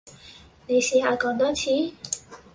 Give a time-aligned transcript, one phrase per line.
[0.65, 1.93] 你試下講多次?